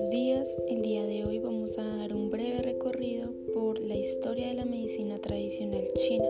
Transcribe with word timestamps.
Buenos 0.00 0.18
días, 0.18 0.56
el 0.66 0.80
día 0.80 1.04
de 1.04 1.26
hoy 1.26 1.40
vamos 1.40 1.76
a 1.78 1.84
dar 1.84 2.14
un 2.14 2.30
breve 2.30 2.62
recorrido 2.62 3.34
por 3.52 3.78
la 3.78 3.96
historia 3.96 4.48
de 4.48 4.54
la 4.54 4.64
medicina 4.64 5.18
tradicional 5.18 5.84
china. 5.92 6.24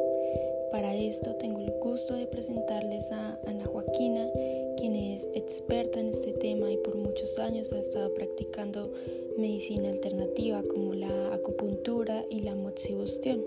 Para 0.72 0.96
esto 0.96 1.36
tengo 1.36 1.60
el 1.60 1.70
gusto 1.80 2.14
de 2.14 2.26
presentarles 2.26 3.12
a 3.12 3.38
Ana 3.46 3.64
Joaquina, 3.66 4.28
quien 4.76 4.96
es 4.96 5.28
experta 5.34 6.00
en 6.00 6.08
este 6.08 6.32
tema 6.32 6.72
y 6.72 6.78
por 6.78 6.96
muchos 6.96 7.38
años 7.38 7.72
ha 7.72 7.78
estado 7.78 8.12
practicando 8.12 8.92
medicina 9.38 9.90
alternativa 9.90 10.64
como 10.64 10.94
la 10.94 11.32
acupuntura 11.32 12.26
y 12.28 12.40
la 12.40 12.56
moxibustión. 12.56 13.40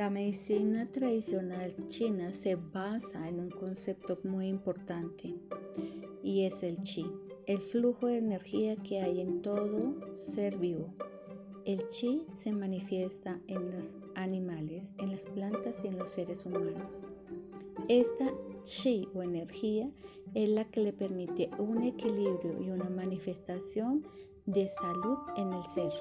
La 0.00 0.08
medicina 0.08 0.90
tradicional 0.90 1.76
china 1.86 2.32
se 2.32 2.54
basa 2.56 3.28
en 3.28 3.38
un 3.38 3.50
concepto 3.50 4.18
muy 4.24 4.46
importante 4.46 5.34
y 6.22 6.46
es 6.46 6.62
el 6.62 6.80
chi, 6.80 7.04
el 7.44 7.58
flujo 7.58 8.06
de 8.06 8.16
energía 8.16 8.76
que 8.76 9.02
hay 9.02 9.20
en 9.20 9.42
todo 9.42 9.94
ser 10.14 10.56
vivo. 10.56 10.88
El 11.66 11.86
chi 11.88 12.24
se 12.32 12.50
manifiesta 12.50 13.38
en 13.46 13.72
los 13.72 13.98
animales, 14.14 14.94
en 15.00 15.10
las 15.10 15.26
plantas 15.26 15.84
y 15.84 15.88
en 15.88 15.98
los 15.98 16.08
seres 16.08 16.46
humanos. 16.46 17.04
Esta 17.88 18.32
chi 18.62 19.06
o 19.14 19.22
energía 19.22 19.90
es 20.32 20.48
la 20.48 20.64
que 20.64 20.80
le 20.80 20.94
permite 20.94 21.50
un 21.58 21.82
equilibrio 21.82 22.58
y 22.58 22.70
una 22.70 22.88
manifestación 22.88 24.06
de 24.46 24.66
salud 24.66 25.18
en 25.36 25.52
el 25.52 25.64
ser. 25.64 25.92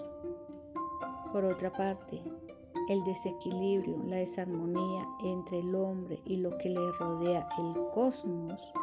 Por 1.33 1.43
otra 1.43 1.73
parte, 1.73 2.23
el 2.89 3.03
desequilibrio, 3.03 4.01
la 4.03 4.17
desarmonía 4.17 5.07
entre 5.23 5.59
el 5.59 5.75
hombre 5.75 6.19
y 6.25 6.37
lo 6.37 6.57
que 6.57 6.69
le 6.69 6.91
rodea 6.93 7.47
el 7.59 7.89
cosmos 7.91 8.73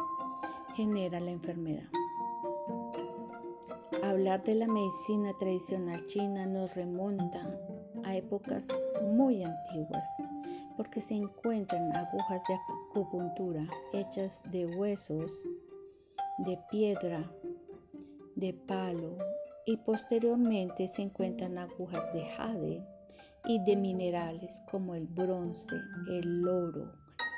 genera 0.73 1.19
la 1.19 1.31
enfermedad. 1.31 1.89
Hablar 4.01 4.41
de 4.45 4.55
la 4.55 4.67
medicina 4.67 5.33
tradicional 5.37 6.05
china 6.05 6.45
nos 6.45 6.75
remonta 6.75 7.59
a 8.05 8.15
épocas 8.15 8.69
muy 9.03 9.43
antiguas 9.43 10.07
porque 10.77 11.01
se 11.01 11.15
encuentran 11.15 11.93
agujas 11.93 12.41
de 12.47 12.53
acupuntura 12.53 13.67
hechas 13.91 14.41
de 14.51 14.67
huesos, 14.67 15.33
de 16.37 16.57
piedra, 16.71 17.29
de 18.35 18.53
palo 18.53 19.17
y 19.65 19.75
posteriormente 19.75 20.87
se 20.87 21.01
encuentran 21.01 21.57
agujas 21.57 22.13
de 22.13 22.23
jade 22.23 22.96
y 23.47 23.59
de 23.63 23.77
minerales 23.77 24.61
como 24.69 24.93
el 24.93 25.07
bronce, 25.07 25.73
el 26.09 26.45
oro 26.45 26.91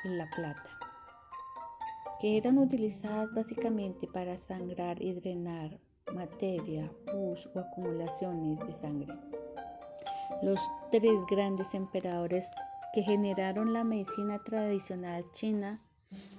y 0.04 0.08
la 0.08 0.28
plata, 0.34 0.78
que 2.18 2.36
eran 2.36 2.58
utilizadas 2.58 3.32
básicamente 3.32 4.08
para 4.08 4.36
sangrar 4.36 5.00
y 5.00 5.12
drenar 5.14 5.78
materia, 6.12 6.92
pus 7.12 7.48
o 7.54 7.60
acumulaciones 7.60 8.58
de 8.66 8.72
sangre. 8.72 9.14
Los 10.42 10.60
tres 10.90 11.24
grandes 11.30 11.74
emperadores 11.74 12.48
que 12.92 13.02
generaron 13.02 13.72
la 13.72 13.84
medicina 13.84 14.42
tradicional 14.42 15.24
china 15.30 15.80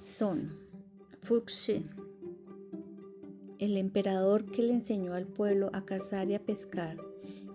son 0.01 0.49
Fuxi, 1.21 1.87
el 3.59 3.77
emperador 3.77 4.51
que 4.51 4.63
le 4.63 4.73
enseñó 4.73 5.13
al 5.13 5.27
pueblo 5.27 5.69
a 5.71 5.85
cazar 5.85 6.29
y 6.29 6.35
a 6.35 6.43
pescar 6.43 6.97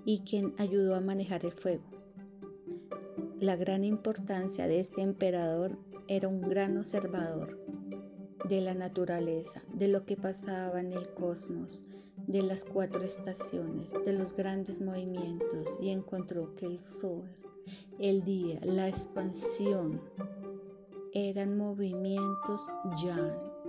y 0.07 0.21
quien 0.21 0.55
ayudó 0.57 0.95
a 0.95 1.01
manejar 1.01 1.45
el 1.45 1.53
fuego. 1.53 1.96
La 3.41 3.55
gran 3.55 3.85
importancia 3.85 4.67
de 4.67 4.81
este 4.81 5.03
emperador 5.03 5.77
era 6.09 6.27
un 6.27 6.41
gran 6.41 6.79
observador 6.79 7.59
de 8.49 8.63
la 8.63 8.73
naturaleza, 8.73 9.63
de 9.75 9.89
lo 9.89 10.07
que 10.07 10.17
pasaba 10.17 10.81
en 10.81 10.95
el 10.95 11.13
cosmos, 11.13 11.85
de 12.27 12.41
las 12.41 12.65
cuatro 12.65 13.03
estaciones, 13.03 13.93
de 14.07 14.15
los 14.15 14.35
grandes 14.35 14.81
movimientos 14.81 15.79
y 15.83 15.91
encontró 15.91 16.55
que 16.55 16.65
el 16.65 16.79
sol, 16.79 17.31
el 17.99 18.25
día, 18.25 18.59
la 18.63 18.89
expansión 18.89 20.01
eran 21.13 21.59
movimientos 21.59 22.67
ya 23.05 23.19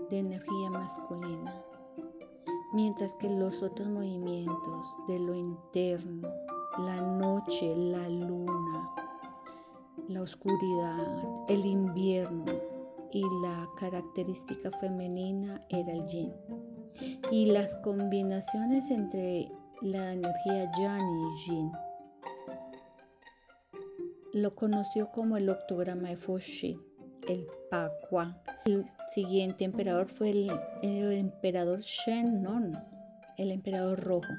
de 0.09 0.19
energía 0.19 0.69
masculina, 0.69 1.61
mientras 2.73 3.15
que 3.15 3.29
los 3.29 3.61
otros 3.61 3.89
movimientos 3.89 4.95
de 5.09 5.19
lo 5.19 5.35
interno, 5.35 6.29
la 6.79 7.01
noche, 7.01 7.75
la 7.75 8.07
luna, 8.07 9.06
la 10.09 10.21
oscuridad, 10.21 11.45
el 11.49 11.65
invierno 11.65 12.45
y 13.11 13.23
la 13.41 13.67
característica 13.77 14.71
femenina 14.79 15.61
era 15.69 15.91
el 15.91 16.05
yin. 16.07 16.33
Y 17.31 17.47
las 17.47 17.75
combinaciones 17.77 18.89
entre 18.89 19.51
la 19.81 20.13
energía 20.13 20.71
yang 20.77 21.01
y 21.01 21.51
yin 21.51 21.71
lo 24.33 24.51
conoció 24.51 25.11
como 25.11 25.37
el 25.37 25.49
octograma 25.49 26.09
de 26.09 26.17
Fuxi, 26.17 26.79
el 27.27 27.47
Pakwa. 27.71 28.41
El 28.65 28.85
siguiente 29.13 29.65
emperador 29.65 30.07
fue 30.07 30.29
el, 30.29 30.51
el 30.83 31.11
emperador 31.13 31.79
Shen 31.79 32.43
Non, 32.43 32.77
el 33.37 33.51
emperador 33.51 33.99
rojo, 33.99 34.33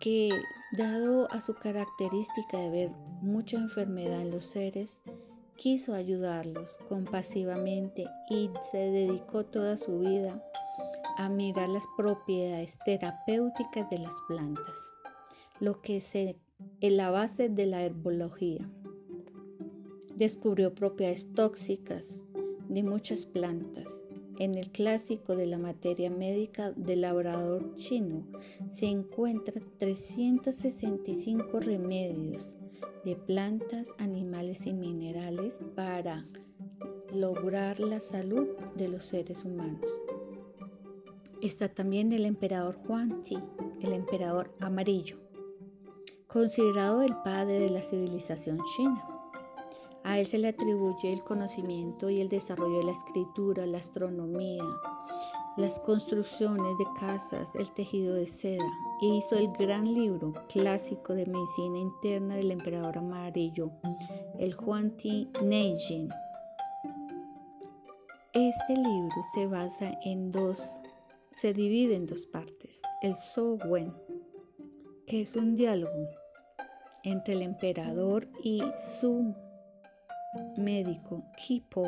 que 0.00 0.30
dado 0.76 1.30
a 1.32 1.40
su 1.40 1.54
característica 1.54 2.58
de 2.58 2.70
ver 2.70 2.90
mucha 3.24 3.56
enfermedad 3.56 4.20
en 4.20 4.30
los 4.30 4.44
seres, 4.44 5.02
quiso 5.56 5.94
ayudarlos 5.94 6.78
compasivamente 6.88 8.06
y 8.30 8.50
se 8.70 8.78
dedicó 8.78 9.44
toda 9.44 9.76
su 9.76 9.98
vida 10.00 10.42
a 11.16 11.28
mirar 11.28 11.68
las 11.68 11.84
propiedades 11.96 12.78
terapéuticas 12.84 13.88
de 13.90 13.98
las 13.98 14.14
plantas, 14.28 14.94
lo 15.60 15.80
que 15.80 15.98
es 15.98 16.92
la 16.92 17.10
base 17.10 17.48
de 17.48 17.66
la 17.66 17.82
herbología. 17.82 18.68
Descubrió 20.16 20.74
propiedades 20.74 21.32
tóxicas 21.34 22.24
de 22.68 22.82
muchas 22.82 23.26
plantas 23.26 24.04
en 24.38 24.56
el 24.56 24.70
clásico 24.70 25.36
de 25.36 25.46
la 25.46 25.58
materia 25.58 26.10
médica 26.10 26.72
del 26.72 27.02
labrador 27.02 27.76
chino 27.76 28.26
se 28.66 28.86
encuentran 28.86 29.62
365 29.78 31.60
remedios 31.60 32.56
de 33.04 33.16
plantas, 33.16 33.92
animales 33.98 34.66
y 34.66 34.72
minerales 34.72 35.60
para 35.74 36.26
lograr 37.12 37.78
la 37.78 38.00
salud 38.00 38.48
de 38.76 38.88
los 38.88 39.04
seres 39.04 39.44
humanos. 39.44 40.00
Está 41.42 41.68
también 41.68 42.10
el 42.12 42.24
emperador 42.24 42.78
Huangzi, 42.88 43.38
el 43.82 43.92
emperador 43.92 44.54
amarillo, 44.60 45.18
considerado 46.26 47.02
el 47.02 47.14
padre 47.22 47.60
de 47.60 47.70
la 47.70 47.82
civilización 47.82 48.58
china. 48.74 49.06
A 50.04 50.18
él 50.18 50.26
se 50.26 50.38
le 50.38 50.48
atribuye 50.48 51.12
el 51.12 51.22
conocimiento 51.22 52.10
y 52.10 52.20
el 52.20 52.28
desarrollo 52.28 52.78
de 52.78 52.84
la 52.84 52.92
escritura, 52.92 53.66
la 53.66 53.78
astronomía, 53.78 54.64
las 55.56 55.78
construcciones 55.80 56.76
de 56.78 56.86
casas, 56.98 57.54
el 57.54 57.70
tejido 57.74 58.14
de 58.14 58.26
seda, 58.26 58.64
e 59.02 59.06
hizo 59.06 59.36
el 59.36 59.52
gran 59.52 59.84
libro 59.84 60.32
clásico 60.48 61.14
de 61.14 61.26
medicina 61.26 61.78
interna 61.78 62.36
del 62.36 62.50
emperador 62.50 62.98
amarillo, 62.98 63.70
el 64.38 64.54
Huangti 64.56 65.30
Neijin. 65.42 66.08
Este 68.32 68.76
libro 68.76 69.14
se 69.32 69.46
basa 69.46 69.96
en 70.04 70.32
dos, 70.32 70.80
se 71.30 71.52
divide 71.52 71.94
en 71.94 72.06
dos 72.06 72.26
partes, 72.26 72.82
el 73.02 73.16
So 73.16 73.58
Wen, 73.68 73.94
que 75.06 75.22
es 75.22 75.36
un 75.36 75.54
diálogo 75.54 76.08
entre 77.04 77.34
el 77.34 77.42
emperador 77.42 78.28
y 78.42 78.60
su 78.76 79.34
médico, 80.56 81.22
Kipo, 81.36 81.86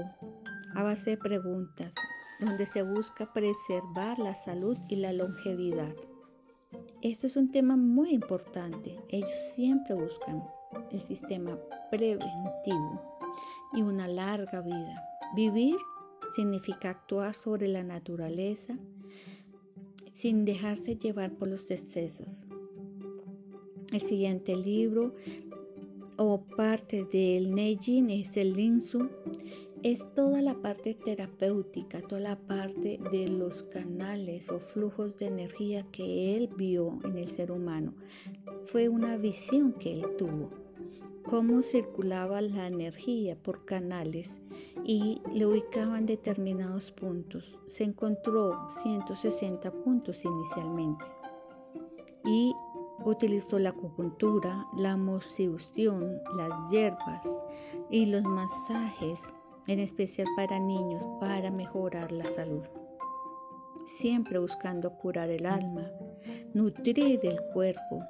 a 0.76 0.82
base 0.84 1.10
de 1.10 1.16
preguntas, 1.16 1.94
donde 2.40 2.66
se 2.66 2.82
busca 2.82 3.32
preservar 3.32 4.18
la 4.18 4.34
salud 4.34 4.76
y 4.88 4.96
la 4.96 5.12
longevidad. 5.12 5.94
Esto 7.02 7.26
es 7.26 7.36
un 7.36 7.50
tema 7.50 7.76
muy 7.76 8.10
importante. 8.10 9.00
Ellos 9.08 9.34
siempre 9.54 9.94
buscan 9.94 10.42
el 10.90 11.00
sistema 11.00 11.58
preventivo 11.90 13.02
y 13.72 13.82
una 13.82 14.08
larga 14.08 14.60
vida. 14.60 15.02
Vivir 15.34 15.76
significa 16.30 16.90
actuar 16.90 17.34
sobre 17.34 17.68
la 17.68 17.82
naturaleza 17.82 18.76
sin 20.12 20.44
dejarse 20.44 20.96
llevar 20.96 21.32
por 21.36 21.48
los 21.48 21.70
excesos. 21.70 22.46
El 23.92 24.00
siguiente 24.00 24.56
libro 24.56 25.14
o 26.16 26.40
parte 26.40 27.04
del 27.04 27.54
Neijin 27.54 28.10
es 28.10 28.36
el 28.36 28.54
Linsu, 28.54 29.08
es 29.82 30.06
toda 30.14 30.42
la 30.42 30.54
parte 30.54 30.94
terapéutica, 30.94 32.00
toda 32.00 32.20
la 32.20 32.36
parte 32.36 32.98
de 33.10 33.28
los 33.28 33.62
canales 33.62 34.50
o 34.50 34.58
flujos 34.58 35.16
de 35.16 35.26
energía 35.26 35.84
que 35.92 36.36
él 36.36 36.48
vio 36.56 36.98
en 37.04 37.18
el 37.18 37.28
ser 37.28 37.52
humano. 37.52 37.94
Fue 38.64 38.88
una 38.88 39.16
visión 39.16 39.72
que 39.72 39.92
él 40.00 40.16
tuvo. 40.16 40.50
cómo 41.24 41.60
circulaba 41.60 42.40
la 42.40 42.68
energía 42.68 43.36
por 43.42 43.64
canales 43.64 44.40
y 44.84 45.20
le 45.34 45.44
ubicaban 45.44 46.06
determinados 46.06 46.92
puntos. 46.92 47.58
Se 47.66 47.82
encontró 47.82 48.68
160 48.68 49.72
puntos 49.82 50.24
inicialmente 50.24 51.04
y 52.24 52.54
utilizó 53.04 53.58
la 53.58 53.70
acupuntura, 53.70 54.66
la 54.76 54.96
moxibustión, 54.96 56.20
las 56.36 56.70
hierbas 56.70 57.42
y 57.90 58.06
los 58.06 58.22
masajes, 58.22 59.34
en 59.68 59.80
especial 59.80 60.26
para 60.36 60.58
niños, 60.58 61.06
para 61.20 61.50
mejorar 61.50 62.12
la 62.12 62.26
salud. 62.28 62.64
Siempre 63.84 64.38
buscando 64.38 64.96
curar 64.98 65.30
el 65.30 65.46
alma, 65.46 65.90
nutrir 66.54 67.20
el 67.22 67.40
cuerpo 67.52 68.00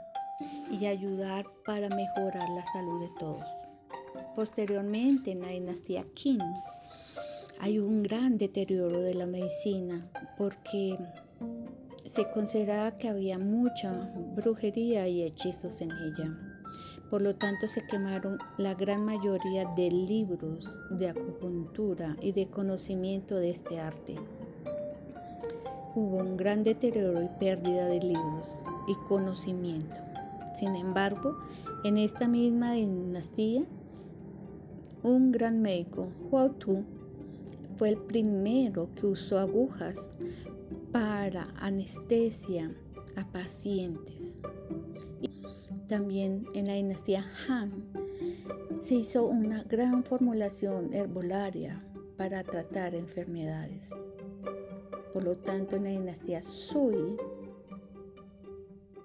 y 0.70 0.86
ayudar 0.86 1.46
para 1.64 1.88
mejorar 1.88 2.48
la 2.50 2.64
salud 2.64 3.00
de 3.00 3.10
todos. 3.18 3.44
Posteriormente, 4.34 5.32
en 5.32 5.40
la 5.40 5.48
dinastía 5.48 6.04
Qin, 6.14 6.40
hay 7.60 7.78
un 7.78 8.02
gran 8.02 8.36
deterioro 8.36 9.00
de 9.00 9.14
la 9.14 9.26
medicina 9.26 10.06
porque 10.36 10.96
se 12.04 12.30
consideraba 12.32 12.96
que 12.98 13.08
había 13.08 13.38
mucha 13.38 14.12
brujería 14.34 15.08
y 15.08 15.22
hechizos 15.22 15.80
en 15.80 15.90
ella. 15.90 16.55
Por 17.10 17.22
lo 17.22 17.36
tanto, 17.36 17.68
se 17.68 17.86
quemaron 17.86 18.38
la 18.58 18.74
gran 18.74 19.04
mayoría 19.04 19.64
de 19.76 19.90
libros 19.90 20.76
de 20.90 21.08
acupuntura 21.08 22.16
y 22.20 22.32
de 22.32 22.48
conocimiento 22.48 23.36
de 23.36 23.50
este 23.50 23.78
arte. 23.78 24.16
Hubo 25.94 26.16
un 26.16 26.36
gran 26.36 26.62
deterioro 26.62 27.22
y 27.22 27.28
pérdida 27.38 27.86
de 27.86 28.00
libros 28.00 28.64
y 28.88 28.94
conocimiento. 29.08 30.00
Sin 30.54 30.74
embargo, 30.74 31.36
en 31.84 31.96
esta 31.96 32.26
misma 32.26 32.72
dinastía, 32.72 33.62
un 35.02 35.30
gran 35.30 35.62
médico, 35.62 36.08
Huo 36.30 36.50
Tu, 36.50 36.82
fue 37.76 37.90
el 37.90 37.98
primero 37.98 38.88
que 38.94 39.06
usó 39.06 39.38
agujas 39.38 40.10
para 40.90 41.44
anestesia 41.58 42.74
a 43.14 43.26
pacientes. 43.30 44.38
También 45.86 46.46
en 46.54 46.66
la 46.66 46.74
dinastía 46.74 47.24
Han 47.48 47.72
se 48.78 48.94
hizo 48.96 49.26
una 49.26 49.62
gran 49.64 50.04
formulación 50.04 50.92
herbolaria 50.92 51.82
para 52.16 52.42
tratar 52.44 52.94
enfermedades. 52.94 53.90
Por 55.12 55.24
lo 55.24 55.36
tanto, 55.36 55.76
en 55.76 55.84
la 55.84 55.90
dinastía 55.90 56.42
Sui 56.42 57.16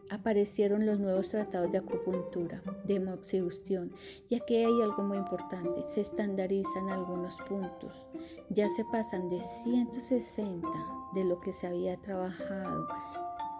aparecieron 0.09 0.85
los 0.85 0.99
nuevos 0.99 1.29
tratados 1.29 1.71
de 1.71 1.77
acupuntura, 1.77 2.61
de 2.83 2.99
moxibustión, 2.99 3.93
ya 4.27 4.41
que 4.41 4.65
hay 4.65 4.81
algo 4.81 5.03
muy 5.03 5.17
importante, 5.17 5.81
se 5.83 6.01
estandarizan 6.01 6.89
algunos 6.89 7.37
puntos, 7.47 8.07
ya 8.49 8.67
se 8.67 8.83
pasan 8.91 9.29
de 9.29 9.39
160 9.41 10.67
de 11.15 11.23
lo 11.23 11.39
que 11.39 11.53
se 11.53 11.67
había 11.67 11.95
trabajado 11.95 12.87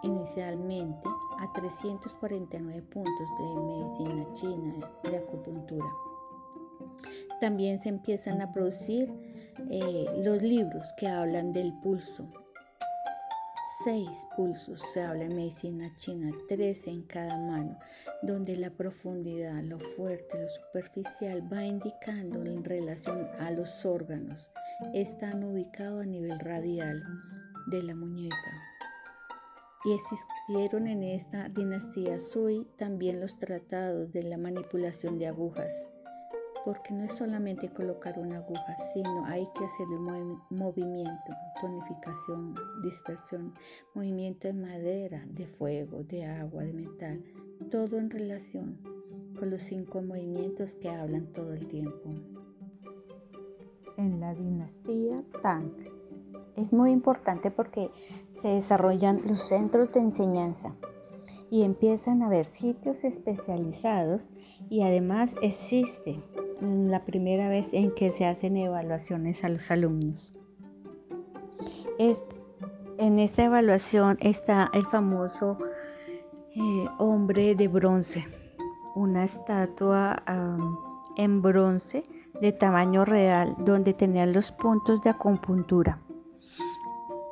inicialmente 0.02 1.08
a 1.38 1.52
349 1.52 2.82
puntos 2.82 3.28
de 3.38 3.60
medicina 3.62 4.32
china 4.32 4.90
de 5.04 5.16
acupuntura. 5.16 5.86
También 7.40 7.78
se 7.78 7.88
empiezan 7.88 8.40
a 8.40 8.52
producir 8.52 9.12
eh, 9.70 10.06
los 10.24 10.42
libros 10.42 10.92
que 10.96 11.08
hablan 11.08 11.52
del 11.52 11.72
pulso, 11.80 12.28
seis 13.84 14.26
pulsos 14.36 14.80
se 14.80 15.02
habla 15.02 15.24
en 15.24 15.34
medicina 15.34 15.92
china, 15.96 16.30
tres 16.48 16.86
en 16.86 17.02
cada 17.02 17.36
mano, 17.36 17.76
donde 18.22 18.56
la 18.56 18.70
profundidad, 18.70 19.60
lo 19.64 19.80
fuerte, 19.80 20.40
lo 20.40 20.48
superficial 20.48 21.52
va 21.52 21.64
indicando 21.64 22.44
en 22.44 22.62
relación 22.62 23.26
a 23.40 23.50
los 23.50 23.84
órganos. 23.84 24.52
Están 24.94 25.42
ubicados 25.42 26.02
a 26.02 26.06
nivel 26.06 26.38
radial 26.38 27.02
de 27.66 27.82
la 27.82 27.94
muñeca. 27.94 28.71
Y 29.84 29.92
existieron 29.94 30.86
en 30.86 31.02
esta 31.02 31.48
dinastía 31.48 32.18
Sui 32.18 32.66
también 32.76 33.20
los 33.20 33.38
tratados 33.38 34.12
de 34.12 34.22
la 34.22 34.38
manipulación 34.38 35.18
de 35.18 35.26
agujas 35.26 35.92
porque 36.64 36.92
no 36.94 37.04
es 37.04 37.12
solamente 37.12 37.68
colocar 37.68 38.18
una 38.18 38.38
aguja, 38.38 38.76
sino 38.92 39.24
hay 39.26 39.46
que 39.54 39.64
hacer 39.64 39.86
movimiento, 40.50 41.32
tonificación, 41.60 42.54
dispersión, 42.82 43.54
movimiento 43.94 44.48
de 44.48 44.54
madera, 44.54 45.24
de 45.28 45.46
fuego, 45.46 46.04
de 46.04 46.24
agua, 46.24 46.64
de 46.64 46.72
metal, 46.72 47.24
todo 47.70 47.98
en 47.98 48.10
relación 48.10 48.78
con 49.38 49.50
los 49.50 49.62
cinco 49.62 50.02
movimientos 50.02 50.76
que 50.76 50.90
hablan 50.90 51.26
todo 51.32 51.52
el 51.52 51.66
tiempo. 51.66 52.10
En 53.96 54.20
la 54.20 54.34
dinastía 54.34 55.22
Tang 55.42 55.91
es 56.56 56.72
muy 56.72 56.90
importante 56.90 57.50
porque 57.50 57.90
se 58.32 58.48
desarrollan 58.48 59.22
los 59.26 59.40
centros 59.48 59.92
de 59.92 60.00
enseñanza 60.00 60.74
y 61.50 61.64
empiezan 61.64 62.22
a 62.22 62.26
haber 62.26 62.44
sitios 62.44 63.04
especializados 63.04 64.30
y 64.70 64.82
además 64.82 65.34
existe 65.42 66.22
la 66.60 67.04
primera 67.04 67.48
vez 67.48 67.72
en 67.72 67.94
que 67.94 68.12
se 68.12 68.24
hacen 68.24 68.56
evaluaciones 68.56 69.44
a 69.44 69.48
los 69.48 69.70
alumnos. 69.70 70.34
en 71.98 73.18
esta 73.18 73.44
evaluación 73.44 74.16
está 74.20 74.70
el 74.72 74.86
famoso 74.86 75.58
eh, 76.54 76.86
hombre 76.98 77.54
de 77.54 77.68
bronce, 77.68 78.24
una 78.94 79.24
estatua 79.24 80.22
en 81.16 81.42
bronce 81.42 82.04
de 82.40 82.52
tamaño 82.52 83.04
real 83.04 83.56
donde 83.58 83.92
tenían 83.92 84.32
los 84.32 84.52
puntos 84.52 85.02
de 85.02 85.10
acupuntura 85.10 86.00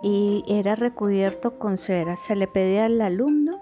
y 0.02 0.44
era 0.49 0.75
recubierto 0.75 1.58
con 1.58 1.76
cera. 1.76 2.17
Se 2.17 2.37
le 2.37 2.47
pedía 2.47 2.87
al 2.87 3.00
alumno 3.00 3.61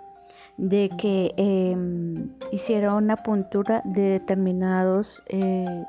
de 0.56 0.90
que 0.99 1.35
em, 1.37 2.31
hiciera 2.52 2.94
una 2.94 3.17
puntura 3.17 3.81
de 3.85 4.02
determinados 4.02 5.23
eh, 5.29 5.85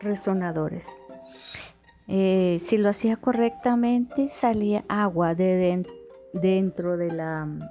resonadores. 0.00 0.86
Eh, 2.08 2.60
si 2.64 2.78
lo 2.78 2.88
hacía 2.88 3.16
correctamente, 3.16 4.28
salía 4.28 4.84
agua 4.88 5.34
de 5.34 5.84
dentro 6.32 6.96
de 6.96 7.12
la 7.12 7.46
mm, 7.46 7.62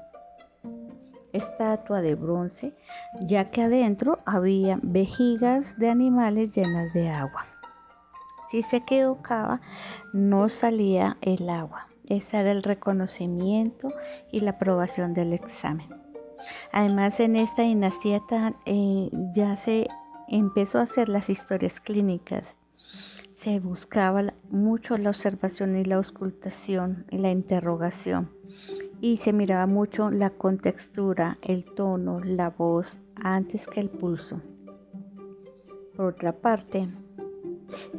estatua 1.34 2.02
de 2.02 2.16
bronce, 2.16 2.74
ya 3.22 3.52
que 3.52 3.62
adentro 3.62 4.20
había 4.26 4.80
vejigas 4.82 5.78
de 5.78 5.90
animales 5.90 6.56
llenas 6.56 6.94
de 6.94 7.10
agua. 7.10 7.46
Si 8.50 8.64
se 8.64 8.78
equivocaba, 8.78 9.62
no 10.14 10.50
salía 10.50 11.18
el 11.22 11.50
agua. 11.50 11.91
Ese 12.12 12.40
era 12.40 12.52
el 12.52 12.62
reconocimiento 12.62 13.88
y 14.34 14.42
la 14.42 14.52
aprobación 14.52 15.14
del 15.14 15.32
examen. 15.32 15.88
Además, 16.74 17.22
en 17.22 17.38
esta 17.38 17.62
dinastía 17.62 18.22
eh, 18.66 19.10
ya 19.34 19.56
se 19.56 19.88
empezó 20.28 20.80
a 20.80 20.82
hacer 20.82 21.08
las 21.08 21.30
historias 21.30 21.80
clínicas. 21.80 22.58
Se 23.34 23.62
buscaba 23.62 24.34
mucho 24.50 24.98
la 24.98 25.12
observación 25.12 25.78
y 25.78 25.86
la 25.86 25.96
auscultación 25.96 27.06
y 27.12 27.18
la 27.18 27.32
interrogación. 27.32 28.30
Y 29.00 29.16
se 29.16 29.32
miraba 29.32 29.66
mucho 29.66 30.12
la 30.12 30.32
contextura, 30.32 31.38
el 31.42 31.64
tono, 31.64 32.20
la 32.20 32.50
voz, 32.50 33.00
antes 33.16 33.68
que 33.68 33.80
el 33.80 33.90
pulso. 33.90 34.42
Por 35.96 36.08
otra 36.08 36.34
parte, 36.34 36.90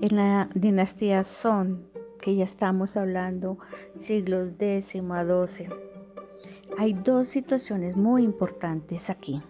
en 0.02 0.16
la 0.16 0.50
dinastía 0.54 1.24
Son, 1.24 1.91
que 2.22 2.36
ya 2.36 2.44
estamos 2.44 2.96
hablando 2.96 3.58
siglos 3.94 4.52
X 4.58 4.94
a 5.10 5.24
XII, 5.24 5.68
hay 6.78 6.94
dos 6.94 7.28
situaciones 7.28 7.96
muy 7.96 8.22
importantes 8.22 9.10
aquí. 9.10 9.42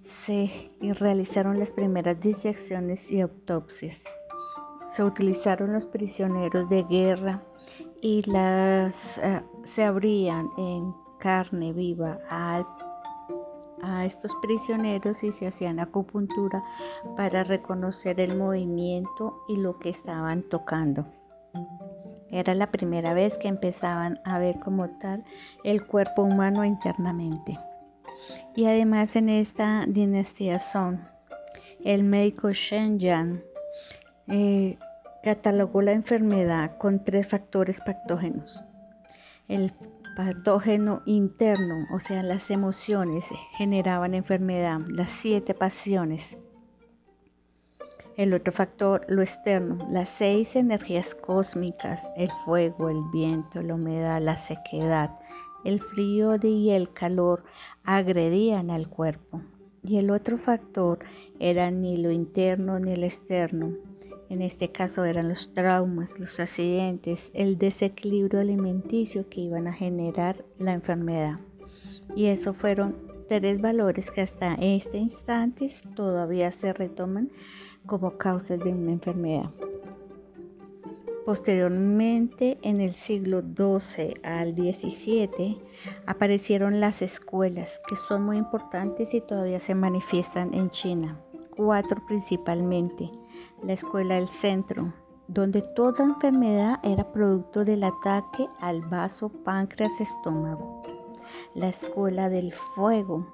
Se 0.00 0.70
realizaron 0.80 1.58
las 1.58 1.72
primeras 1.72 2.18
disecciones 2.18 3.10
y 3.12 3.20
autopsias. 3.20 4.04
Se 4.90 5.04
utilizaron 5.04 5.74
los 5.74 5.84
prisioneros 5.84 6.70
de 6.70 6.84
guerra 6.84 7.42
y 8.00 8.22
las 8.30 9.18
eh, 9.18 9.42
se 9.64 9.84
abrían 9.84 10.48
en 10.56 10.94
carne 11.18 11.74
viva 11.74 12.20
a, 12.30 12.64
a 13.82 14.06
estos 14.06 14.34
prisioneros 14.36 15.22
y 15.24 15.32
se 15.32 15.46
hacían 15.46 15.78
acupuntura 15.78 16.64
para 17.16 17.44
reconocer 17.44 18.18
el 18.20 18.38
movimiento 18.38 19.44
y 19.48 19.56
lo 19.56 19.78
que 19.78 19.90
estaban 19.90 20.42
tocando. 20.42 21.17
Era 22.30 22.54
la 22.54 22.70
primera 22.70 23.14
vez 23.14 23.38
que 23.38 23.48
empezaban 23.48 24.20
a 24.24 24.38
ver 24.38 24.58
como 24.58 24.88
tal 24.98 25.24
el 25.64 25.86
cuerpo 25.86 26.22
humano 26.22 26.64
internamente. 26.64 27.58
Y 28.54 28.66
además 28.66 29.16
en 29.16 29.28
esta 29.28 29.84
dinastía 29.86 30.58
Son, 30.58 31.08
el 31.84 32.04
médico 32.04 32.50
Shen 32.52 32.98
Yang 32.98 33.42
eh, 34.26 34.78
catalogó 35.22 35.80
la 35.80 35.92
enfermedad 35.92 36.76
con 36.76 37.04
tres 37.04 37.26
factores 37.28 37.80
patógenos. 37.80 38.64
El 39.46 39.72
patógeno 40.16 41.02
interno, 41.06 41.86
o 41.94 42.00
sea, 42.00 42.22
las 42.22 42.50
emociones 42.50 43.24
generaban 43.56 44.14
enfermedad, 44.14 44.80
las 44.88 45.10
siete 45.10 45.54
pasiones 45.54 46.36
El 48.18 48.34
otro 48.34 48.52
factor, 48.52 49.06
lo 49.06 49.22
externo, 49.22 49.88
las 49.92 50.08
seis 50.08 50.56
energías 50.56 51.14
cósmicas, 51.14 52.12
el 52.16 52.32
fuego, 52.44 52.88
el 52.88 53.00
viento, 53.12 53.62
la 53.62 53.76
humedad, 53.76 54.20
la 54.20 54.36
sequedad, 54.36 55.16
el 55.64 55.80
frío 55.80 56.34
y 56.42 56.70
el 56.70 56.92
calor 56.92 57.44
agredían 57.84 58.72
al 58.72 58.88
cuerpo. 58.88 59.40
Y 59.84 59.98
el 59.98 60.10
otro 60.10 60.36
factor 60.36 60.98
era 61.38 61.70
ni 61.70 61.96
lo 61.96 62.10
interno 62.10 62.80
ni 62.80 62.90
el 62.90 63.04
externo. 63.04 63.76
En 64.28 64.42
este 64.42 64.72
caso 64.72 65.04
eran 65.04 65.28
los 65.28 65.54
traumas, 65.54 66.18
los 66.18 66.40
accidentes, 66.40 67.30
el 67.34 67.56
desequilibrio 67.56 68.40
alimenticio 68.40 69.28
que 69.28 69.42
iban 69.42 69.68
a 69.68 69.72
generar 69.72 70.44
la 70.58 70.72
enfermedad. 70.72 71.38
Y 72.16 72.26
eso 72.26 72.52
fueron 72.52 72.96
tres 73.28 73.60
valores 73.60 74.10
que 74.10 74.22
hasta 74.22 74.54
este 74.54 74.98
instante 74.98 75.70
todavía 75.94 76.50
se 76.50 76.72
retoman 76.72 77.30
como 77.88 78.16
causas 78.16 78.60
de 78.60 78.70
una 78.70 78.92
enfermedad. 78.92 79.50
Posteriormente, 81.28 82.56
en 82.62 82.80
el 82.80 82.94
siglo 82.94 83.42
XII 83.42 84.14
al 84.22 84.54
XVII, 84.54 85.60
aparecieron 86.06 86.80
las 86.80 87.02
escuelas, 87.02 87.82
que 87.86 87.96
son 87.96 88.24
muy 88.24 88.38
importantes 88.38 89.12
y 89.12 89.20
todavía 89.20 89.60
se 89.60 89.74
manifiestan 89.74 90.54
en 90.54 90.70
China. 90.70 91.20
Cuatro 91.54 92.00
principalmente. 92.06 93.10
La 93.62 93.74
escuela 93.74 94.14
del 94.14 94.28
centro, 94.28 94.94
donde 95.26 95.60
toda 95.60 96.04
enfermedad 96.04 96.78
era 96.82 97.12
producto 97.12 97.62
del 97.62 97.84
ataque 97.84 98.48
al 98.60 98.80
vaso 98.82 99.28
páncreas-estómago. 99.28 100.82
La 101.54 101.68
escuela 101.68 102.30
del 102.30 102.52
fuego, 102.52 103.26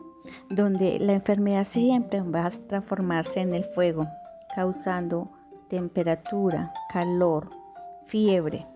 donde 0.51 0.99
la 0.99 1.13
enfermedad 1.13 1.67
siempre 1.67 2.23
va 2.23 2.47
a 2.47 2.51
transformarse 2.51 3.41
en 3.41 3.55
el 3.55 3.65
fuego, 3.67 4.09
causando 4.55 5.31
temperatura, 5.69 6.73
calor, 6.93 7.51
fiebre. 8.07 8.67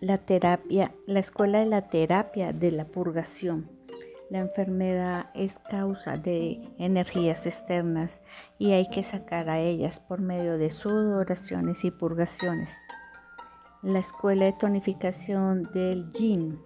La 0.00 0.18
terapia, 0.18 0.92
la 1.06 1.18
escuela 1.18 1.58
de 1.58 1.66
la 1.66 1.88
terapia 1.88 2.52
de 2.52 2.70
la 2.70 2.84
purgación. 2.84 3.68
La 4.30 4.38
enfermedad 4.38 5.30
es 5.34 5.58
causa 5.70 6.16
de 6.18 6.60
energías 6.78 7.46
externas 7.46 8.20
y 8.58 8.72
hay 8.72 8.88
que 8.90 9.02
sacar 9.02 9.48
a 9.48 9.58
ellas 9.58 10.00
por 10.00 10.20
medio 10.20 10.58
de 10.58 10.70
sudoraciones 10.70 11.84
y 11.84 11.90
purgaciones. 11.90 12.76
La 13.82 14.00
escuela 14.00 14.44
de 14.44 14.52
tonificación 14.52 15.64
del 15.72 16.12
yin. 16.12 16.60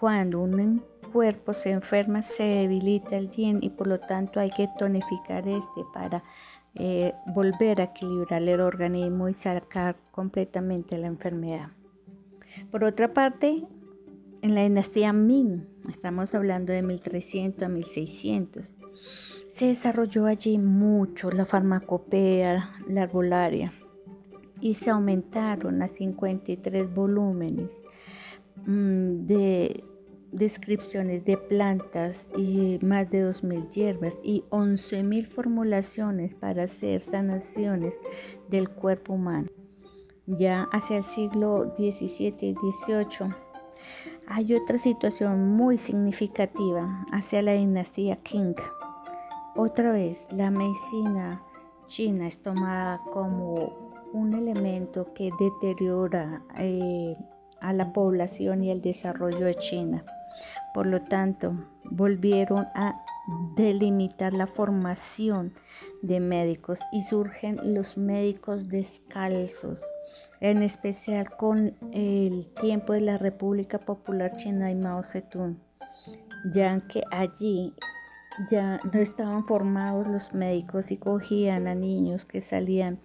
Cuando 0.00 0.40
un 0.40 0.82
cuerpo 1.12 1.54
se 1.54 1.70
enferma 1.70 2.22
se 2.22 2.42
debilita 2.42 3.16
el 3.16 3.30
yin 3.30 3.58
y 3.62 3.70
por 3.70 3.86
lo 3.86 4.00
tanto 4.00 4.40
hay 4.40 4.50
que 4.50 4.68
tonificar 4.78 5.46
este 5.46 5.84
para 5.92 6.22
eh, 6.78 7.14
volver 7.26 7.80
a 7.80 7.84
equilibrar 7.84 8.42
el 8.42 8.60
organismo 8.60 9.28
y 9.28 9.34
sacar 9.34 9.96
completamente 10.10 10.98
la 10.98 11.06
enfermedad. 11.06 11.70
Por 12.70 12.84
otra 12.84 13.14
parte, 13.14 13.64
en 14.42 14.54
la 14.54 14.62
dinastía 14.62 15.12
Ming, 15.12 15.66
estamos 15.88 16.34
hablando 16.34 16.72
de 16.72 16.82
1300 16.82 17.62
a 17.62 17.68
1600, 17.68 18.76
se 19.54 19.66
desarrolló 19.66 20.26
allí 20.26 20.58
mucho 20.58 21.30
la 21.30 21.46
farmacopea, 21.46 22.72
la 22.88 23.02
arbolaria, 23.02 23.72
y 24.60 24.74
se 24.74 24.90
aumentaron 24.90 25.80
a 25.80 25.88
53 25.88 26.94
volúmenes 26.94 27.84
mm, 28.66 29.26
de 29.26 29.84
descripciones 30.36 31.24
de 31.24 31.36
plantas 31.36 32.28
y 32.36 32.78
más 32.82 33.10
de 33.10 33.24
2.000 33.24 33.70
hierbas 33.70 34.18
y 34.22 34.44
11.000 34.50 35.26
formulaciones 35.26 36.34
para 36.34 36.64
hacer 36.64 37.02
sanaciones 37.02 37.98
del 38.48 38.68
cuerpo 38.68 39.14
humano. 39.14 39.48
Ya 40.26 40.68
hacia 40.72 40.98
el 40.98 41.04
siglo 41.04 41.74
XVII 41.78 42.36
y 42.40 42.54
XVIII 42.54 43.34
hay 44.28 44.54
otra 44.54 44.76
situación 44.76 45.56
muy 45.56 45.78
significativa 45.78 47.06
hacia 47.12 47.42
la 47.42 47.52
dinastía 47.52 48.16
Qing. 48.16 48.56
Otra 49.54 49.92
vez, 49.92 50.28
la 50.32 50.50
medicina 50.50 51.42
china 51.86 52.26
es 52.26 52.42
tomada 52.42 53.00
como 53.12 53.72
un 54.12 54.34
elemento 54.34 55.12
que 55.14 55.30
deteriora 55.38 56.42
eh, 56.58 57.16
a 57.60 57.72
la 57.72 57.92
población 57.92 58.62
y 58.62 58.70
el 58.70 58.82
desarrollo 58.82 59.46
de 59.46 59.56
China. 59.56 60.04
Por 60.74 60.86
lo 60.86 61.02
tanto, 61.02 61.54
volvieron 61.84 62.66
a 62.74 63.02
delimitar 63.56 64.32
la 64.32 64.46
formación 64.46 65.54
de 66.02 66.20
médicos 66.20 66.80
y 66.92 67.02
surgen 67.02 67.74
los 67.74 67.96
médicos 67.96 68.68
descalzos, 68.68 69.82
en 70.40 70.62
especial 70.62 71.30
con 71.36 71.74
el 71.92 72.52
tiempo 72.60 72.92
de 72.92 73.00
la 73.00 73.18
República 73.18 73.78
Popular 73.78 74.36
China 74.36 74.70
y 74.70 74.74
Mao 74.74 75.02
Zedong, 75.02 75.56
ya 76.52 76.80
que 76.88 77.02
allí 77.10 77.74
ya 78.50 78.80
no 78.92 79.00
estaban 79.00 79.46
formados 79.46 80.06
los 80.06 80.34
médicos 80.34 80.90
y 80.90 80.98
cogían 80.98 81.66
a 81.66 81.74
niños 81.74 82.26
que 82.26 82.40
salían 82.40 83.00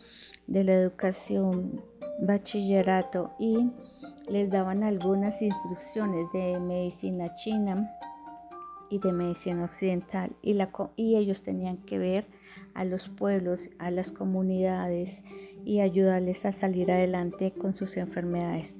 de 0.48 0.63
la 0.63 0.74
educación 0.74 1.81
bachillerato 2.22 3.31
y 3.39 3.72
les 4.31 4.50
daban 4.50 4.83
algunas 4.83 5.41
instrucciones 5.41 6.31
de 6.31 6.57
medicina 6.57 7.35
china 7.35 7.91
y 8.89 9.00
de 9.00 9.11
medicina 9.11 9.65
occidental 9.65 10.31
y, 10.41 10.57
ellos 11.15 11.43
tenían 11.43 11.77
que 11.77 11.97
ver 11.97 12.25
a 12.73 12.85
los 12.85 13.09
pueblos, 13.09 13.71
a 13.77 13.91
las 13.91 14.13
comunidades 14.13 15.21
y 15.65 15.81
ayudarles 15.81 16.45
a 16.45 16.53
salir 16.53 16.91
adelante 16.91 17.51
con 17.51 17.73
sus 17.73 17.97
enfermedades. 17.97 18.73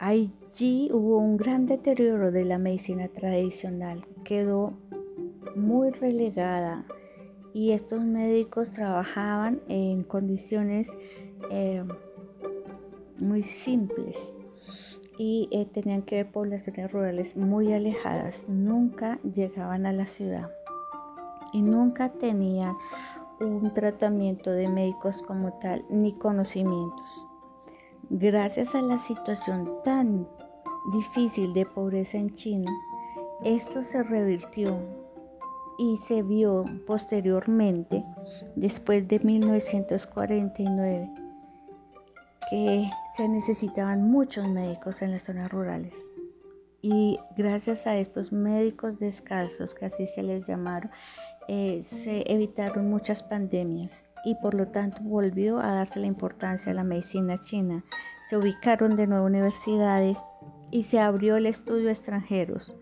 Allí 0.00 0.90
hubo 0.90 1.18
un 1.18 1.36
gran 1.36 1.66
deterioro 1.66 2.32
de 2.32 2.46
la 2.46 2.56
medicina 2.56 3.08
tradicional, 3.08 4.06
quedó 4.24 4.72
muy 5.54 5.90
relegada 5.90 6.86
y 7.52 7.72
estos 7.72 8.02
médicos 8.02 8.72
trabajaban 8.72 9.60
en 9.68 10.02
condiciones 10.02 10.88
eh, 11.50 11.84
muy 13.22 13.42
simples 13.42 14.18
y 15.18 15.48
eh, 15.52 15.66
tenían 15.66 16.02
que 16.02 16.16
ver 16.16 16.32
poblaciones 16.32 16.90
rurales 16.90 17.36
muy 17.36 17.72
alejadas, 17.72 18.44
nunca 18.48 19.18
llegaban 19.22 19.86
a 19.86 19.92
la 19.92 20.06
ciudad 20.06 20.50
y 21.52 21.62
nunca 21.62 22.10
tenían 22.10 22.74
un 23.40 23.72
tratamiento 23.74 24.50
de 24.50 24.68
médicos 24.68 25.22
como 25.22 25.52
tal 25.60 25.84
ni 25.90 26.12
conocimientos. 26.12 27.28
Gracias 28.10 28.74
a 28.74 28.82
la 28.82 28.98
situación 28.98 29.70
tan 29.84 30.26
difícil 30.92 31.52
de 31.54 31.66
pobreza 31.66 32.18
en 32.18 32.34
China, 32.34 32.70
esto 33.44 33.82
se 33.82 34.02
revirtió 34.02 34.78
y 35.78 35.96
se 35.98 36.22
vio 36.22 36.64
posteriormente, 36.86 38.04
después 38.56 39.06
de 39.08 39.18
1949, 39.20 41.10
que 42.50 42.90
se 43.16 43.28
necesitaban 43.28 44.10
muchos 44.10 44.48
médicos 44.48 45.02
en 45.02 45.12
las 45.12 45.24
zonas 45.24 45.50
rurales. 45.50 45.96
Y 46.80 47.20
gracias 47.36 47.86
a 47.86 47.96
estos 47.96 48.32
médicos 48.32 48.98
descalzos, 48.98 49.74
que 49.74 49.86
así 49.86 50.06
se 50.06 50.22
les 50.22 50.46
llamaron, 50.46 50.90
eh, 51.48 51.84
se 51.84 52.24
evitaron 52.32 52.90
muchas 52.90 53.22
pandemias 53.22 54.04
y 54.24 54.34
por 54.36 54.54
lo 54.54 54.68
tanto 54.68 54.98
volvió 55.02 55.58
a 55.58 55.74
darse 55.74 56.00
la 56.00 56.06
importancia 56.06 56.72
a 56.72 56.74
la 56.74 56.84
medicina 56.84 57.38
china. 57.38 57.84
Se 58.28 58.36
ubicaron 58.36 58.96
de 58.96 59.06
nuevo 59.06 59.26
universidades 59.26 60.18
y 60.70 60.84
se 60.84 60.98
abrió 60.98 61.36
el 61.36 61.46
estudio 61.46 61.88
a 61.88 61.92
extranjeros. 61.92 62.74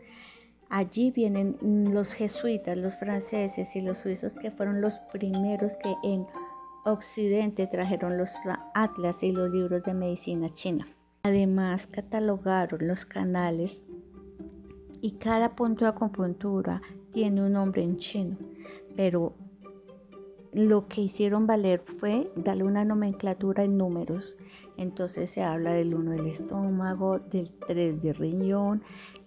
Allí 0.71 1.11
vienen 1.11 1.59
los 1.93 2.15
jesuitas, 2.15 2.79
los 2.79 2.97
franceses 2.97 3.75
y 3.75 3.81
los 3.81 3.99
suizos 3.99 4.35
que 4.35 4.53
fueron 4.53 4.81
los 4.81 4.99
primeros 5.13 5.77
que 5.77 5.95
en 6.05 6.27
Occidente 6.85 7.67
trajeron 7.67 8.17
los 8.17 8.33
atlas 8.75 9.23
y 9.23 9.33
los 9.33 9.51
libros 9.51 9.83
de 9.85 9.93
medicina 9.93 10.53
china. 10.53 10.87
Además, 11.23 11.87
catalogaron 11.87 12.87
los 12.89 13.05
canales 13.05 13.83
y 15.03 15.13
cada 15.13 15.55
punto 15.55 15.85
de 15.85 15.91
acupuntura 15.91 16.81
tiene 17.13 17.43
un 17.43 17.53
nombre 17.53 17.83
en 17.83 17.99
chino, 17.99 18.37
pero 18.97 19.35
lo 20.53 20.89
que 20.89 21.03
hicieron 21.03 21.47
valer 21.47 21.83
fue 21.99 22.31
darle 22.37 22.65
una 22.65 22.85
nomenclatura 22.85 23.65
en 23.65 23.79
números. 23.79 24.37
Entonces 24.77 25.31
se 25.31 25.43
habla 25.43 25.73
del 25.73 25.95
1 25.95 26.13
del 26.13 26.27
estómago, 26.27 27.19
del 27.19 27.51
3 27.67 28.03
del 28.03 28.15
riñón 28.15 28.83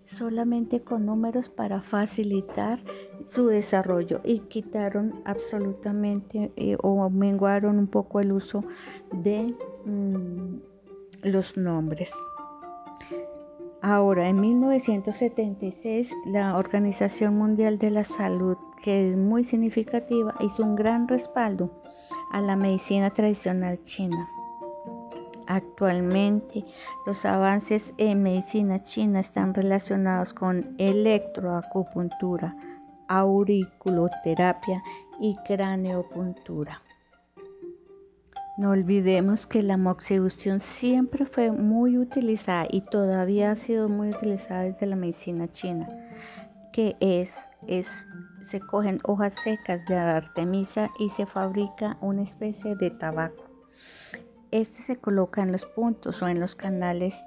solamente 0.05 0.81
con 0.81 1.05
números 1.05 1.49
para 1.49 1.81
facilitar 1.81 2.79
su 3.25 3.47
desarrollo 3.47 4.21
y 4.23 4.39
quitaron 4.39 5.21
absolutamente 5.25 6.51
eh, 6.55 6.77
o 6.81 7.09
menguaron 7.09 7.79
un 7.79 7.87
poco 7.87 8.19
el 8.19 8.31
uso 8.31 8.63
de 9.11 9.55
mm, 9.85 10.57
los 11.23 11.57
nombres. 11.57 12.11
Ahora, 13.85 14.29
en 14.29 14.39
1976, 14.39 16.15
la 16.25 16.55
Organización 16.55 17.37
Mundial 17.37 17.79
de 17.79 17.89
la 17.89 18.05
Salud, 18.05 18.55
que 18.81 19.09
es 19.09 19.17
muy 19.17 19.43
significativa, 19.43 20.33
hizo 20.39 20.63
un 20.63 20.77
gran 20.77 21.05
respaldo 21.09 21.69
a 22.31 22.39
la 22.39 22.55
medicina 22.55 23.09
tradicional 23.09 23.81
china. 23.81 24.29
Actualmente, 25.47 26.63
los 27.05 27.25
avances 27.25 27.93
en 27.97 28.23
medicina 28.23 28.81
china 28.81 29.19
están 29.19 29.53
relacionados 29.53 30.33
con 30.33 30.75
electroacupuntura, 30.77 32.55
auriculoterapia 33.09 34.81
y 35.19 35.35
craneopuntura. 35.45 36.81
No 38.55 38.69
olvidemos 38.69 39.47
que 39.47 39.63
la 39.63 39.77
moxibustión 39.77 40.59
siempre 40.59 41.25
fue 41.25 41.51
muy 41.51 41.97
utilizada 41.97 42.67
y 42.69 42.81
todavía 42.81 43.51
ha 43.51 43.55
sido 43.55 43.89
muy 43.89 44.09
utilizada 44.09 44.63
desde 44.63 44.85
la 44.85 44.95
medicina 44.95 45.47
china, 45.47 45.89
que 46.71 46.95
es, 46.99 47.49
es 47.67 48.07
se 48.45 48.59
cogen 48.59 48.99
hojas 49.03 49.33
secas 49.43 49.83
de 49.85 49.95
artemisa 49.95 50.91
y 50.99 51.09
se 51.09 51.25
fabrica 51.25 51.97
una 51.99 52.21
especie 52.21 52.75
de 52.75 52.91
tabaco. 52.91 53.43
Este 54.51 54.83
se 54.83 54.97
coloca 54.97 55.41
en 55.41 55.51
los 55.51 55.65
puntos 55.65 56.21
o 56.21 56.27
en 56.27 56.39
los 56.39 56.55
canales 56.55 57.25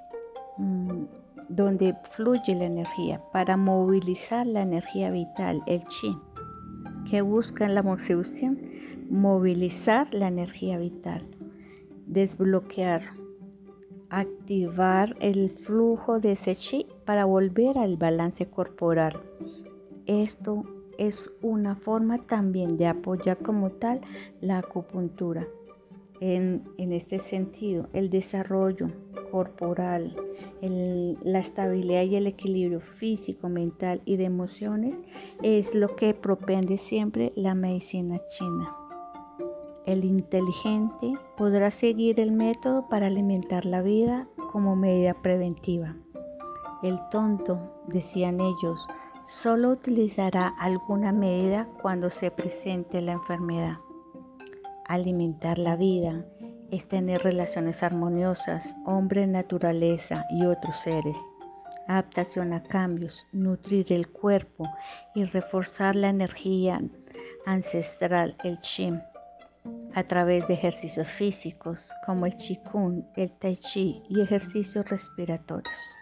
mm, 0.57 1.03
donde 1.49 1.93
fluye 2.11 2.55
la 2.55 2.65
energía 2.65 3.21
para 3.33 3.57
movilizar 3.57 4.47
la 4.47 4.61
energía 4.61 5.11
vital, 5.11 5.61
el 5.65 5.83
chi. 5.85 6.17
que 7.09 7.21
busca 7.21 7.65
en 7.65 7.75
la 7.75 7.83
moxibustión? 7.83 8.59
Movilizar 9.09 10.13
la 10.13 10.27
energía 10.27 10.77
vital, 10.77 11.25
desbloquear, 12.05 13.13
activar 14.09 15.15
el 15.19 15.49
flujo 15.49 16.19
de 16.19 16.33
ese 16.33 16.55
chi 16.55 16.87
para 17.05 17.25
volver 17.25 17.77
al 17.77 17.97
balance 17.97 18.49
corporal. 18.49 19.21
Esto 20.05 20.63
es 20.97 21.23
una 21.41 21.75
forma 21.75 22.19
también 22.19 22.77
de 22.77 22.87
apoyar 22.87 23.37
como 23.37 23.71
tal 23.71 24.01
la 24.41 24.59
acupuntura 24.59 25.47
en, 26.19 26.63
este 26.77 27.19
sentido, 27.19 27.89
el 27.93 28.09
desarrollo 28.09 28.89
corporal, 29.31 30.15
la 30.61 31.39
estabilidad 31.39 32.03
y 32.03 32.15
el 32.15 32.27
equilibrio 32.27 32.79
físico, 32.79 33.49
mental 33.49 34.01
y 34.05 34.17
de 34.17 34.25
emociones 34.25 35.03
es 35.43 35.75
lo 35.75 35.95
que 35.95 36.13
propende 36.13 36.77
siempre 36.77 37.33
la 37.35 37.53
medicina 37.53 38.17
china. 38.29 38.86
El 39.87 40.03
inteligente 40.03 41.17
podrá 41.37 41.71
seguir 41.71 42.19
el 42.19 42.33
método 42.33 42.89
para 42.89 43.07
alimentar 43.07 43.65
la 43.65 43.81
vida 43.81 44.27
como 44.51 44.75
medida 44.75 45.13
preventiva. 45.13 45.95
El 46.83 46.99
tonto, 47.09 47.57
decían 47.87 48.41
ellos, 48.41 48.85
solo 49.25 49.69
utilizará 49.69 50.53
alguna 50.59 51.13
medida 51.13 51.69
cuando 51.81 52.09
se 52.09 52.31
presente 52.31 52.99
la 52.99 53.13
enfermedad. 53.13 53.77
Alimentar 54.89 55.57
la 55.57 55.77
vida 55.77 56.25
es 56.69 56.85
tener 56.89 57.23
relaciones 57.23 57.81
armoniosas, 57.81 58.75
hombre, 58.85 59.25
naturaleza 59.25 60.25
y 60.31 60.47
otros 60.47 60.81
seres. 60.81 61.17
Adaptación 61.87 62.51
a 62.51 62.61
cambios, 62.61 63.25
nutrir 63.31 63.93
el 63.93 64.09
cuerpo 64.09 64.67
y 65.15 65.23
reforzar 65.23 65.95
la 65.95 66.09
energía 66.09 66.81
ancestral, 67.45 68.35
el 68.43 68.59
chi, 68.59 68.91
a 69.93 70.03
través 70.03 70.47
de 70.47 70.53
ejercicios 70.53 71.09
físicos 71.09 71.91
como 72.05 72.25
el 72.25 72.35
qigong, 72.37 73.03
el 73.15 73.31
tai 73.39 73.55
chi 73.55 74.03
y 74.09 74.21
ejercicios 74.21 74.89
respiratorios. 74.89 75.97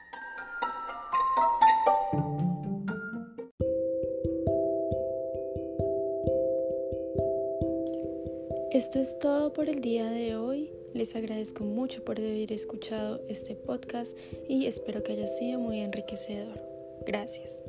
Esto 8.71 9.00
es 9.00 9.17
todo 9.19 9.53
por 9.53 9.69
el 9.69 9.79
día 9.79 10.09
de 10.09 10.35
hoy. 10.35 10.69
Les 10.93 11.15
agradezco 11.15 11.63
mucho 11.63 12.03
por 12.03 12.19
haber 12.19 12.51
escuchado 12.51 13.21
este 13.29 13.55
podcast 13.55 14.17
y 14.50 14.65
espero 14.65 15.01
que 15.01 15.13
haya 15.13 15.27
sido 15.27 15.61
muy 15.61 15.79
enriquecedor. 15.79 16.59
Gracias. 17.05 17.63